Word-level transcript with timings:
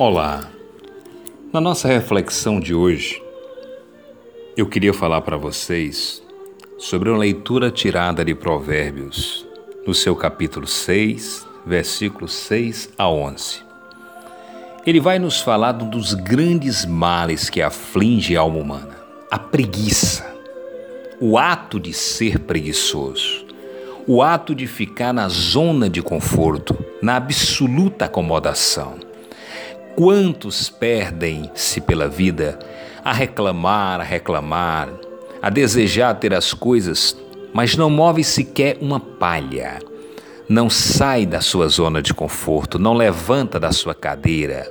Olá! 0.00 0.48
Na 1.52 1.60
nossa 1.60 1.86
reflexão 1.86 2.58
de 2.58 2.74
hoje, 2.74 3.22
eu 4.56 4.66
queria 4.66 4.94
falar 4.94 5.20
para 5.20 5.36
vocês 5.36 6.22
sobre 6.78 7.10
uma 7.10 7.18
leitura 7.18 7.70
tirada 7.70 8.24
de 8.24 8.34
Provérbios, 8.34 9.46
no 9.86 9.92
seu 9.92 10.16
capítulo 10.16 10.66
6, 10.66 11.46
versículos 11.66 12.32
6 12.32 12.94
a 12.96 13.10
11. 13.10 13.62
Ele 14.86 15.00
vai 15.00 15.18
nos 15.18 15.42
falar 15.42 15.72
de 15.72 15.84
um 15.84 15.90
dos 15.90 16.14
grandes 16.14 16.86
males 16.86 17.50
que 17.50 17.60
aflige 17.60 18.38
a 18.38 18.40
alma 18.40 18.58
humana: 18.58 18.96
a 19.30 19.38
preguiça, 19.38 20.34
o 21.20 21.36
ato 21.36 21.78
de 21.78 21.92
ser 21.92 22.38
preguiçoso, 22.38 23.44
o 24.06 24.22
ato 24.22 24.54
de 24.54 24.66
ficar 24.66 25.12
na 25.12 25.28
zona 25.28 25.90
de 25.90 26.00
conforto, 26.00 26.74
na 27.02 27.16
absoluta 27.16 28.06
acomodação 28.06 29.09
Quantos 29.96 30.70
perdem-se 30.70 31.80
pela 31.80 32.08
vida 32.08 32.58
a 33.04 33.12
reclamar, 33.12 34.00
a 34.00 34.04
reclamar, 34.04 34.88
a 35.42 35.50
desejar 35.50 36.14
ter 36.14 36.32
as 36.34 36.54
coisas, 36.54 37.16
mas 37.52 37.76
não 37.76 37.90
move 37.90 38.22
sequer 38.22 38.78
uma 38.80 39.00
palha. 39.00 39.80
Não 40.48 40.68
sai 40.68 41.26
da 41.26 41.40
sua 41.40 41.68
zona 41.68 42.02
de 42.02 42.12
conforto, 42.12 42.78
não 42.78 42.94
levanta 42.94 43.60
da 43.60 43.72
sua 43.72 43.94
cadeira, 43.94 44.70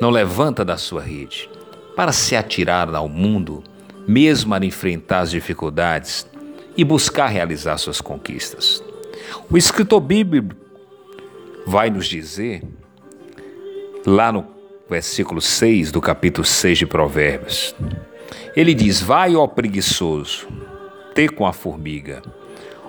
não 0.00 0.10
levanta 0.10 0.64
da 0.64 0.76
sua 0.76 1.02
rede 1.02 1.48
para 1.96 2.12
se 2.12 2.36
atirar 2.36 2.94
ao 2.94 3.08
mundo, 3.08 3.64
mesmo 4.06 4.54
a 4.54 4.64
enfrentar 4.64 5.20
as 5.20 5.30
dificuldades 5.30 6.26
e 6.76 6.84
buscar 6.84 7.28
realizar 7.28 7.78
suas 7.78 8.00
conquistas. 8.00 8.82
O 9.50 9.56
escritor 9.56 10.00
bíblico 10.00 10.54
vai 11.66 11.90
nos 11.90 12.06
dizer 12.06 12.62
lá 14.06 14.30
no 14.30 14.46
versículo 14.88 15.40
6 15.40 15.90
do 15.90 16.00
capítulo 16.00 16.46
6 16.46 16.78
de 16.78 16.86
Provérbios. 16.86 17.74
Ele 18.54 18.72
diz: 18.72 19.02
Vai, 19.02 19.34
ó 19.34 19.46
preguiçoso, 19.48 20.46
ter 21.12 21.32
com 21.32 21.44
a 21.44 21.52
formiga. 21.52 22.22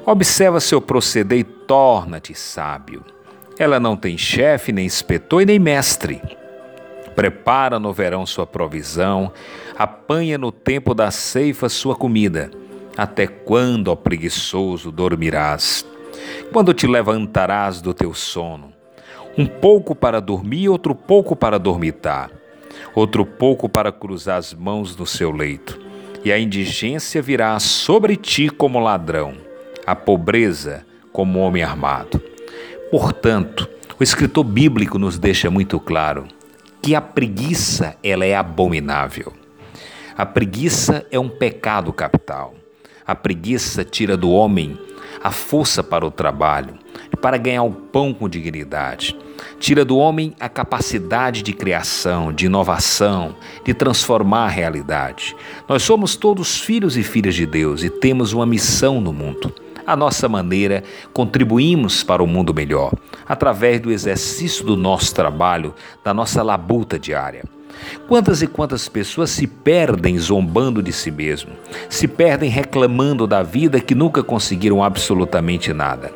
Observa 0.06 0.60
seu 0.60 0.80
proceder 0.80 1.40
e 1.40 1.44
torna-te 1.44 2.34
sábio. 2.36 3.04
Ela 3.60 3.80
não 3.80 3.98
tem 3.98 4.18
chefe, 4.18 4.72
nem 4.72 4.86
inspetor 4.86 5.42
e 5.42 5.46
nem 5.46 5.60
mestre. 5.60 6.22
Prepara 7.16 7.80
no 7.80 7.92
verão 7.92 8.26
sua 8.26 8.46
provisão, 8.46 9.34
apanha 9.76 10.38
no 10.38 10.52
tempo 10.52 10.94
da 10.94 11.10
ceifa 11.10 11.68
sua 11.68 11.96
comida. 11.96 12.52
Até 12.96 13.26
quando, 13.26 13.88
ó 13.88 13.96
preguiçoso, 13.96 14.92
dormirás? 14.92 15.84
Quando 16.54 16.74
te 16.74 16.86
levantarás 16.86 17.82
do 17.82 17.94
teu 17.94 18.14
sono? 18.14 18.77
Um 19.38 19.46
pouco 19.46 19.94
para 19.94 20.20
dormir, 20.20 20.68
outro 20.68 20.96
pouco 20.96 21.36
para 21.36 21.60
dormitar, 21.60 22.32
outro 22.96 23.24
pouco 23.24 23.70
para 23.70 23.92
cruzar 23.92 24.38
as 24.38 24.54
mãos 24.54 24.96
no 24.96 25.06
seu 25.06 25.32
leito. 25.32 25.80
E 26.26 26.32
a 26.32 26.40
indigência 26.40 27.22
virá 27.22 27.60
sobre 27.60 28.16
ti 28.16 28.50
como 28.50 28.80
ladrão, 28.80 29.36
a 29.86 29.96
pobreza 29.96 30.84
como 31.14 31.40
homem 31.40 31.62
armado. 31.62 32.22
Portanto, 32.90 33.70
o 34.00 34.04
escritor 34.04 34.44
bíblico 34.44 34.98
nos 34.98 35.20
deixa 35.20 35.52
muito 35.52 35.80
claro 35.80 36.28
que 36.82 36.96
a 36.96 37.02
preguiça 37.02 37.96
ela 38.04 38.26
é 38.26 38.36
abominável. 38.36 39.34
A 40.18 40.26
preguiça 40.26 41.06
é 41.12 41.20
um 41.20 41.30
pecado 41.30 41.94
capital. 41.94 42.56
A 43.06 43.14
preguiça 43.14 43.86
tira 43.86 44.18
do 44.18 44.32
homem 44.32 44.78
a 45.24 45.32
força 45.32 45.84
para 45.84 46.06
o 46.06 46.12
trabalho, 46.12 46.76
para 47.22 47.38
ganhar 47.38 47.64
o 47.64 47.72
pão 47.72 48.14
com 48.14 48.30
dignidade. 48.30 49.18
Tira 49.60 49.84
do 49.84 49.98
homem 49.98 50.34
a 50.40 50.48
capacidade 50.48 51.42
de 51.42 51.54
criação, 51.54 52.32
de 52.32 52.46
inovação, 52.46 53.36
de 53.64 53.74
transformar 53.74 54.46
a 54.46 54.50
realidade. 54.50 55.36
Nós 55.68 55.84
somos 55.84 56.16
todos 56.16 56.60
filhos 56.60 56.98
e 56.98 57.04
filhas 57.04 57.36
de 57.36 57.46
Deus 57.46 57.84
e 57.84 57.90
temos 57.90 58.34
uma 58.34 58.46
missão 58.46 59.02
no 59.02 59.12
mundo. 59.12 59.54
A 59.86 59.96
nossa 59.96 60.28
maneira, 60.28 60.84
contribuímos 61.14 62.04
para 62.04 62.22
o 62.22 62.28
mundo 62.28 62.54
melhor, 62.54 62.92
através 63.26 63.80
do 63.80 63.92
exercício 63.92 64.66
do 64.66 64.76
nosso 64.76 65.16
trabalho, 65.16 65.74
da 66.04 66.14
nossa 66.14 66.44
labuta 66.44 67.00
diária. 67.00 67.44
Quantas 68.08 68.42
e 68.42 68.48
quantas 68.48 68.88
pessoas 68.88 69.30
se 69.30 69.48
perdem 69.48 70.18
zombando 70.18 70.82
de 70.82 70.92
si 70.94 71.12
mesmo, 71.12 71.52
se 71.90 72.08
perdem 72.08 72.50
reclamando 72.50 73.28
da 73.28 73.44
vida 73.44 73.80
que 73.80 73.96
nunca 73.96 74.24
conseguiram 74.24 74.84
absolutamente 74.84 75.74
nada. 75.74 76.12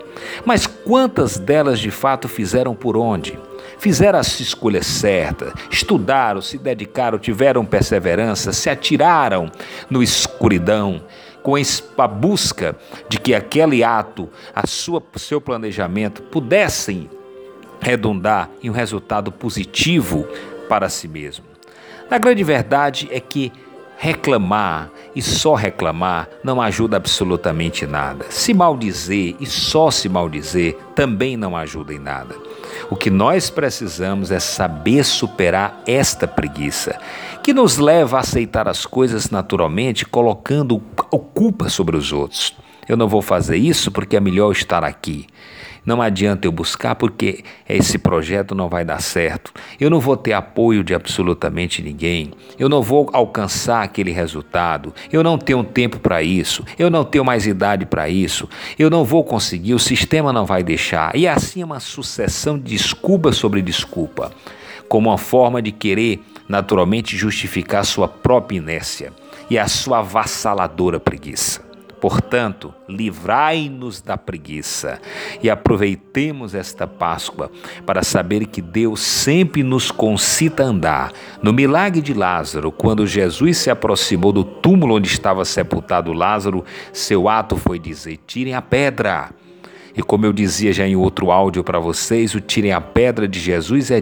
Mas 0.46 0.66
quantas 0.66 1.38
delas 1.38 1.80
de 1.80 1.92
fato 1.92 2.28
fizeram 2.28 2.74
por 2.74 2.96
onde? 2.96 3.38
Fizeram 3.78 4.20
a 4.20 4.22
escolha 4.22 4.84
certa, 4.84 5.54
estudaram, 5.70 6.42
se 6.42 6.58
dedicaram, 6.58 7.18
tiveram 7.18 7.66
perseverança, 7.66 8.54
se 8.54 8.70
atiraram 8.70 9.52
no 9.90 10.04
escuridão, 10.04 11.02
com 11.42 11.56
a 11.56 12.08
busca 12.08 12.76
de 13.10 13.20
que 13.20 13.34
aquele 13.34 13.84
ato, 13.84 14.30
a 14.56 14.68
sua 14.68 15.02
seu 15.16 15.42
planejamento 15.42 16.22
pudessem 16.22 17.10
redundar 17.82 18.50
em 18.62 18.70
um 18.70 18.74
resultado 18.74 19.32
positivo 19.32 20.28
para 20.70 20.88
si 20.88 21.08
mesmo. 21.08 21.51
A 22.12 22.18
grande 22.18 22.44
verdade 22.44 23.08
é 23.10 23.22
que 23.22 23.54
reclamar 23.98 24.92
e 25.16 25.22
só 25.22 25.56
reclamar 25.56 26.28
não 26.44 26.62
ajuda 26.62 26.98
absolutamente 26.98 27.88
nada. 27.88 28.26
Se 28.30 28.54
maldizer 28.54 29.36
e 29.40 29.46
só 29.46 29.90
se 29.90 30.10
maldizer 30.10 30.76
também 30.94 31.38
não 31.38 31.56
ajuda 31.56 31.94
em 31.94 32.00
nada. 32.00 32.36
O 32.90 32.98
que 32.98 33.10
nós 33.10 33.50
precisamos 33.50 34.30
é 34.30 34.42
saber 34.42 35.06
superar 35.06 35.82
esta 35.88 36.28
preguiça, 36.28 37.00
que 37.42 37.54
nos 37.54 37.78
leva 37.78 38.18
a 38.18 38.20
aceitar 38.20 38.68
as 38.68 38.86
coisas 38.86 39.30
naturalmente, 39.30 40.06
colocando 40.06 40.80
culpa 41.34 41.70
sobre 41.70 41.96
os 41.96 42.12
outros. 42.12 42.54
Eu 42.90 42.98
não 42.98 43.08
vou 43.08 43.22
fazer 43.22 43.56
isso 43.56 43.90
porque 43.90 44.18
é 44.18 44.20
melhor 44.20 44.52
estar 44.52 44.84
aqui. 44.84 45.28
Não 45.84 46.02
adianta 46.02 46.48
eu 46.48 46.52
buscar 46.52 46.94
porque 46.94 47.44
esse 47.68 47.98
projeto 47.98 48.54
não 48.54 48.70
vai 48.70 48.86
dar 48.86 49.02
certo. 49.02 49.52
Eu 49.80 49.90
não 49.90 50.00
vou 50.00 50.16
ter 50.16 50.34
apoio 50.34 50.84
de 50.84 50.94
absolutamente 50.94 51.82
ninguém. 51.82 52.32
Eu 52.60 52.70
não 52.70 52.84
vou 52.84 53.10
alcançar 53.12 53.82
aquele 53.82 54.12
resultado. 54.12 54.94
Eu 55.12 55.24
não 55.24 55.40
tenho 55.40 55.64
tempo 55.64 56.00
para 56.00 56.22
isso. 56.22 56.64
Eu 56.78 56.92
não 56.92 57.04
tenho 57.04 57.26
mais 57.26 57.48
idade 57.48 57.86
para 57.88 58.08
isso. 58.08 58.48
Eu 58.78 58.92
não 58.92 59.04
vou 59.04 59.24
conseguir. 59.24 59.74
O 59.74 59.80
sistema 59.80 60.32
não 60.32 60.46
vai 60.46 60.62
deixar. 60.62 61.16
E 61.16 61.28
assim 61.28 61.62
é 61.64 61.66
uma 61.66 61.80
sucessão 61.80 62.60
de 62.60 62.72
desculpa 62.76 63.32
sobre 63.32 63.62
desculpa, 63.62 64.32
como 64.88 65.10
uma 65.10 65.18
forma 65.18 65.62
de 65.62 65.72
querer 65.72 66.20
naturalmente 66.48 67.18
justificar 67.18 67.84
sua 67.86 68.08
própria 68.08 68.58
inércia 68.58 69.12
e 69.50 69.58
a 69.58 69.68
sua 69.68 70.00
avassaladora 70.00 71.00
preguiça. 71.00 71.71
Portanto, 72.02 72.74
livrai-nos 72.90 74.02
da 74.02 74.18
preguiça 74.18 75.00
e 75.42 75.52
aproveitemos 75.52 76.56
esta 76.56 76.88
Páscoa 76.88 77.52
para 77.86 78.02
saber 78.02 78.48
que 78.48 78.60
Deus 78.60 79.00
sempre 79.02 79.62
nos 79.62 79.92
concita 79.92 80.64
a 80.64 80.66
andar. 80.66 81.14
No 81.44 81.54
milagre 81.54 82.02
de 82.02 82.16
Lázaro, 82.16 82.72
quando 82.72 83.06
Jesus 83.06 83.60
se 83.60 83.70
aproximou 83.70 84.34
do 84.34 84.44
túmulo 84.44 84.96
onde 84.96 85.10
estava 85.10 85.46
sepultado 85.46 86.12
Lázaro, 86.12 86.66
seu 86.92 87.30
ato 87.30 87.56
foi 87.56 87.78
dizer: 87.78 88.18
tirem 88.26 88.56
a 88.56 88.64
pedra. 88.64 89.30
E 89.96 90.02
como 90.02 90.26
eu 90.26 90.34
dizia 90.34 90.72
já 90.72 90.88
em 90.88 90.96
outro 90.96 91.32
áudio 91.32 91.64
para 91.64 91.80
vocês, 91.80 92.36
o 92.36 92.42
tirem 92.42 92.72
a 92.72 92.82
pedra 92.82 93.28
de 93.28 93.40
Jesus 93.40 93.90
é 93.90 94.02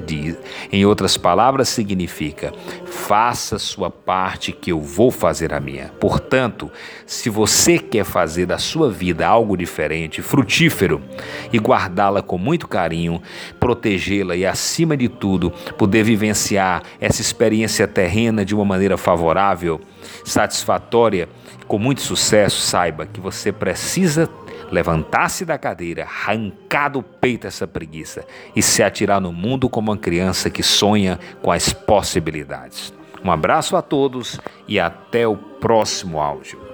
em 0.72 0.86
outras 0.86 1.18
palavras, 1.18 1.70
significa: 1.70 2.54
faça 2.86 3.60
sua 3.60 3.90
parte 3.90 4.52
que 4.52 4.72
eu 4.72 4.80
vou 4.80 5.12
fazer 5.12 5.54
a 5.54 5.60
minha. 5.60 5.92
Portanto, 6.00 6.72
se 7.06 7.30
você 7.30 7.78
quer 7.78 8.04
fazer 8.04 8.46
da 8.46 8.58
sua 8.58 8.90
vida 8.90 9.28
algo 9.28 9.56
diferente, 9.56 10.22
frutífero 10.22 11.02
e 11.52 11.58
guardá-la 11.58 12.22
com 12.22 12.38
muito 12.38 12.68
carinho, 12.68 13.22
protegê-la 13.60 14.36
e 14.36 14.46
acima 14.46 14.96
de 14.96 15.08
tudo, 15.08 15.52
poder 15.78 16.04
vivenciar 16.04 16.84
essa 17.00 17.22
experiência 17.22 17.88
terrena 17.88 18.44
de 18.44 18.56
uma 18.56 18.66
maneira 18.66 18.98
favorável, 18.98 19.80
satisfatória, 20.24 21.30
com 21.68 21.78
muito 21.78 22.02
sucesso, 22.02 22.62
saiba 22.62 23.06
que 23.06 23.20
você 23.20 23.52
precisa 23.52 24.28
levantar-se 24.72 25.46
da 25.46 25.58
cadeira, 25.58 26.04
arrancar 26.04 26.90
do 26.90 27.02
peito 27.02 27.48
essa 27.48 27.68
preguiça 27.68 28.26
e 28.56 28.62
se 28.62 28.84
atirar 28.84 29.20
no 29.20 29.32
mundo 29.32 29.70
como 29.70 29.92
uma 29.92 29.98
criança 29.98 30.50
que 30.50 30.64
sonha 30.64 31.20
com 31.42 31.52
as 31.52 31.74
possibilidades. 31.74 32.94
Um 33.24 33.32
abraço 33.32 33.76
a 33.76 33.82
todos 33.82 34.40
e 34.68 34.80
até 34.80 35.28
o 35.28 35.36
próximo 35.36 36.22
áudio. 36.22 36.69